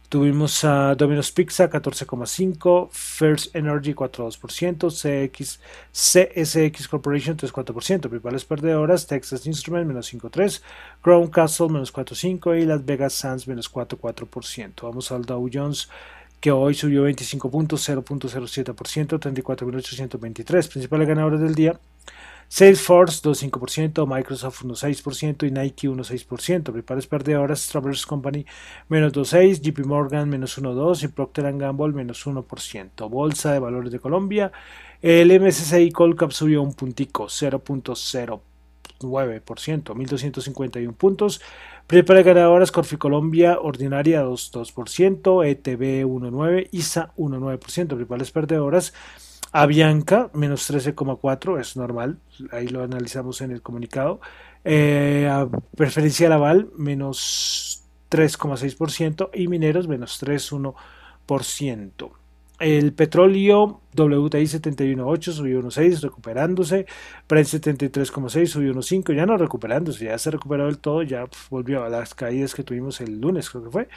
Tuvimos 0.09 0.63
a 0.65 0.95
Domino's 0.95 1.33
Pizza 1.33 1.69
14,5%, 1.69 2.89
First 2.93 3.57
Energy 3.57 3.95
4,2%, 3.95 4.91
CX, 4.91 5.61
CSX 5.93 6.89
Corporation 6.89 7.37
3,4%, 7.37 8.01
principales 8.01 8.45
perdedoras, 8.45 9.07
Texas 9.07 9.47
Instruments 9.47 9.89
menos 9.89 10.13
5,3%, 10.13 10.61
Crown 11.01 11.27
Castle 11.29 11.69
menos 11.69 11.93
4,5% 11.93 12.63
y 12.63 12.67
Las 12.67 12.85
Vegas 12.85 13.15
Sands 13.15 13.49
menos 13.49 13.73
4,4%. 13.73 14.83
Vamos 14.83 15.11
al 15.11 15.25
Dow 15.25 15.51
Jones 15.53 15.89
que 16.39 16.53
hoy 16.53 16.75
subió 16.75 17.05
25 17.05 17.51
puntos, 17.51 17.89
0.07%, 17.89 18.75
34.823. 19.19 20.69
Principales 20.69 21.09
ganadores 21.09 21.41
del 21.41 21.55
día, 21.55 21.81
Salesforce 22.55 23.21
2,5%, 23.21 24.07
Microsoft 24.07 24.63
1,6% 24.63 25.49
y 25.49 25.51
Nike 25.51 25.89
1,6%. 25.89 26.63
Principales 26.63 27.09
perdedoras, 27.09 27.67
Travelers 27.67 28.07
Company 28.07 28.47
menos 28.89 29.13
2,6%, 29.13 29.61
JP 29.61 29.85
Morgan 29.85 30.29
menos 30.29 30.57
1,2% 30.57 31.03
y 31.03 31.09
Procter 31.09 31.53
Gamble 31.59 31.93
menos 31.93 32.25
1%. 32.25 33.11
Bolsa 33.11 33.53
de 33.53 33.59
Valores 33.59 33.91
de 33.91 33.99
Colombia, 33.99 34.53
el 35.03 35.37
MSCI 35.41 35.91
Colcap 35.91 36.31
subió 36.31 36.63
un 36.63 36.75
puntico, 36.75 37.25
0.09%, 37.25 38.41
1.251 39.01 40.95
puntos. 40.95 41.41
Principales 41.89 42.25
ganadoras, 42.25 42.71
Corfi 42.71 42.97
Colombia, 42.97 43.59
Ordinaria 43.61 44.25
2%, 44.25 45.45
ETB 45.45 46.07
1,9%, 46.07 46.69
ISA 46.71 47.13
1,9%. 47.17 47.59
Principales 47.89 48.31
perdedoras, 48.31 48.95
Avianca, 49.57 50.31
menos 50.35 50.69
13,4, 50.69 51.61
es 51.61 51.77
normal, 51.77 52.19
ahí 52.51 52.67
lo 52.67 52.83
analizamos 52.83 53.41
en 53.41 53.53
el 53.53 53.63
comunicado. 53.63 54.21
Eh, 54.65 55.29
a 55.31 55.47
preferencia 55.77 56.29
Laval, 56.29 56.71
menos 56.77 57.85
3,6% 58.11 59.31
y 59.33 59.47
Mineros, 59.47 59.87
menos 59.87 60.21
3,1%. 60.21 62.11
El 62.59 62.93
petróleo 62.95 63.81
WTI 63.97 64.43
71.8 64.43 65.33
subió 65.33 65.63
1.6 65.63 66.01
recuperándose, 66.01 66.87
Brent 67.29 67.47
73.6 67.47 68.47
subió 68.47 68.75
1.5 68.75 69.15
ya 69.15 69.25
no 69.25 69.37
recuperándose, 69.37 70.07
ya 70.07 70.19
se 70.19 70.33
recuperó 70.33 70.67
del 70.67 70.79
todo, 70.79 71.05
ya 71.05 71.27
volvió 71.49 71.85
a 71.85 71.89
las 71.89 72.13
caídas 72.15 72.57
que 72.57 72.65
tuvimos 72.65 73.01
el 73.01 73.21
lunes 73.21 73.51
creo 73.51 73.63
que 73.63 73.71
fue. 73.71 73.89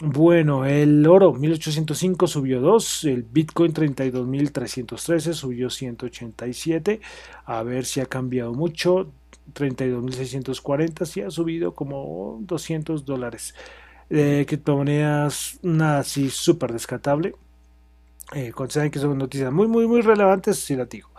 Bueno, 0.00 0.64
el 0.64 1.06
oro 1.06 1.32
1805 1.32 2.26
subió 2.26 2.60
2, 2.60 3.04
el 3.04 3.22
Bitcoin 3.22 3.72
32.313 3.72 5.32
subió 5.32 5.70
187, 5.70 7.00
a 7.44 7.62
ver 7.62 7.84
si 7.84 8.00
ha 8.00 8.06
cambiado 8.06 8.52
mucho, 8.52 9.12
32.640 9.54 11.06
sí 11.06 11.20
ha 11.20 11.30
subido 11.30 11.74
como 11.74 12.38
200 12.42 13.04
dólares. 13.04 13.54
Eh, 14.10 14.44
criptomonedas, 14.48 15.60
nada 15.62 16.00
así 16.00 16.30
súper 16.30 16.72
descartable. 16.72 17.34
Eh, 18.34 18.52
consideran 18.52 18.90
que 18.90 18.98
son 18.98 19.18
noticias 19.18 19.52
muy, 19.52 19.68
muy, 19.68 19.86
muy 19.86 20.00
relevantes, 20.00 20.58
sí 20.58 20.74
la 20.76 20.86
digo. 20.86 21.10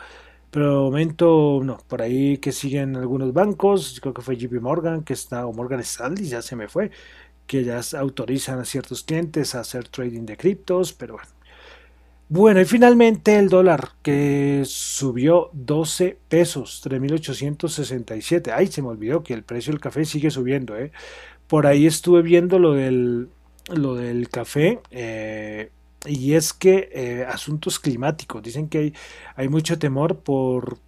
Pero 0.52 0.68
de 0.70 0.92
momento, 0.92 1.62
no, 1.64 1.78
por 1.88 2.02
ahí 2.02 2.38
que 2.38 2.52
siguen 2.52 2.96
algunos 2.96 3.34
bancos, 3.34 4.00
creo 4.02 4.14
que 4.14 4.22
fue 4.22 4.38
JP 4.38 4.62
Morgan, 4.62 5.04
que 5.04 5.14
está, 5.14 5.48
o 5.48 5.54
Morgan 5.54 5.80
Stanley, 5.82 6.26
ya 6.28 6.42
se 6.42 6.56
me 6.56 6.68
fue, 6.68 6.92
que 7.48 7.64
ya 7.64 7.82
autorizan 7.98 8.60
a 8.60 8.66
ciertos 8.66 9.04
clientes 9.04 9.56
a 9.56 9.62
hacer 9.62 9.88
trading 9.88 10.26
de 10.26 10.38
criptos, 10.38 10.94
pero 10.94 11.16
bueno. 11.16 11.30
Bueno, 12.30 12.62
y 12.62 12.66
finalmente 12.66 13.38
el 13.38 13.48
dólar 13.48 13.90
que 14.02 14.64
subió 14.66 15.52
12 15.54 16.18
pesos, 16.30 16.82
3.867. 16.84 18.52
Ay, 18.56 18.68
se 18.68 18.82
me 18.82 18.88
olvidó 18.88 19.22
que 19.22 19.36
el 19.36 19.44
precio 19.44 19.72
del 19.72 19.80
café 19.80 20.04
sigue 20.04 20.32
subiendo. 20.32 20.76
¿eh? 20.76 20.92
Por 21.48 21.68
ahí 21.68 21.86
estuve 21.86 22.24
viendo 22.24 22.58
lo 22.58 22.74
del, 22.74 23.30
lo 23.70 23.94
del 23.94 24.30
café. 24.30 24.80
Eh, 24.90 25.70
y 26.08 26.34
es 26.34 26.54
que 26.54 26.90
eh, 26.92 27.26
asuntos 27.28 27.80
climáticos, 27.80 28.42
dicen 28.42 28.68
que 28.68 28.78
hay, 28.80 28.94
hay 29.36 29.48
mucho 29.48 29.78
temor 29.78 30.20
por 30.20 30.80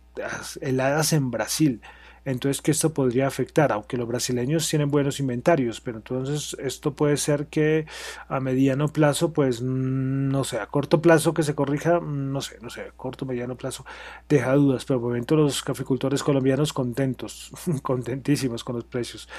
heladas 0.61 1.13
en 1.13 1.29
Brasil 1.29 1.81
entonces 2.25 2.61
que 2.61 2.71
esto 2.71 2.93
podría 2.93 3.27
afectar, 3.27 3.71
aunque 3.71 3.97
los 3.97 4.07
brasileños 4.07 4.67
tienen 4.67 4.89
buenos 4.89 5.19
inventarios, 5.19 5.79
pero 5.79 5.97
entonces 5.97 6.55
esto 6.59 6.93
puede 6.95 7.17
ser 7.17 7.47
que 7.47 7.85
a 8.27 8.39
mediano 8.39 8.87
plazo, 8.89 9.31
pues 9.31 9.61
no 9.61 10.43
sé, 10.43 10.59
a 10.59 10.65
corto 10.67 11.01
plazo 11.01 11.33
que 11.33 11.43
se 11.43 11.55
corrija, 11.55 11.99
no 11.99 12.41
sé, 12.41 12.57
no 12.61 12.69
sé, 12.69 12.81
a 12.81 12.91
corto, 12.91 13.25
mediano 13.25 13.55
plazo 13.55 13.85
deja 14.27 14.53
dudas, 14.55 14.85
pero 14.85 14.99
por 14.99 15.09
el 15.09 15.13
momento 15.13 15.35
los 15.35 15.61
caficultores 15.63 16.23
colombianos 16.23 16.73
contentos, 16.73 17.51
contentísimos 17.83 18.63
con 18.63 18.75
los 18.75 18.85
precios. 18.85 19.29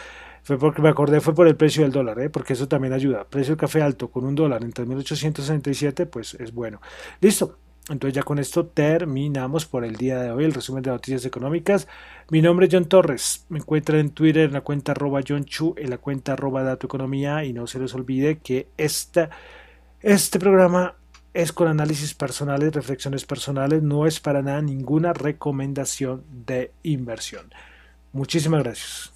Fue 0.42 0.59
porque 0.59 0.81
me 0.81 0.88
acordé, 0.88 1.20
fue 1.20 1.35
por 1.35 1.49
el 1.49 1.57
precio 1.57 1.83
del 1.83 1.90
dólar, 1.90 2.20
¿eh? 2.20 2.31
porque 2.31 2.53
eso 2.53 2.68
también 2.68 2.92
ayuda. 2.92 3.25
Precio 3.25 3.53
del 3.53 3.61
café 3.61 3.83
alto 3.83 4.12
con 4.12 4.25
un 4.25 4.37
dólar 4.37 4.62
en 4.62 4.72
3.867, 4.72 6.07
pues 6.07 6.35
es 6.35 6.55
bueno. 6.55 6.81
Listo, 7.20 7.59
entonces 7.88 8.14
ya 8.14 8.22
con 8.22 8.38
esto 8.38 8.66
terminamos 8.66 9.64
por 9.64 9.85
el 9.85 9.94
día 9.94 10.20
de 10.20 10.33
hoy 10.33 10.44
el 10.44 10.55
resumen 10.55 10.83
de 10.83 10.90
noticias 10.90 11.25
económicas. 11.25 11.87
Mi 12.31 12.42
nombre 12.42 12.66
es 12.66 12.75
John 12.75 12.87
Torres. 12.87 13.46
Me 13.49 13.59
encuentran 13.59 14.01
en 14.01 14.11
Twitter 14.11 14.44
en 14.44 14.53
la 14.53 14.62
cuenta 14.62 14.92
arroba 14.92 15.20
John 15.27 15.44
Chu, 15.44 15.75
en 15.77 15.90
la 15.90 15.99
cuenta 15.99 16.33
arroba 16.33 16.64
Dato 16.64 16.87
Economía 16.87 17.44
y 17.44 17.53
no 17.53 17.66
se 17.68 17.79
les 17.79 17.94
olvide 17.94 18.38
que 18.38 18.66
esta, 18.77 19.31
este 20.01 20.40
programa 20.40 20.96
es 21.33 21.53
con 21.53 21.68
análisis 21.68 22.14
personales, 22.14 22.72
reflexiones 22.72 23.25
personales, 23.25 23.83
no 23.83 24.07
es 24.07 24.18
para 24.20 24.42
nada 24.42 24.62
ninguna 24.62 25.12
recomendación 25.12 26.25
de 26.46 26.72
inversión. 26.83 27.53
Muchísimas 28.12 28.64
gracias. 28.64 29.15